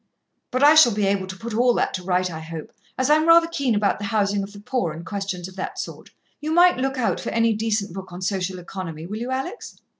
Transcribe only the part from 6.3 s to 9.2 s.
You might look out for any decent book on social economy, will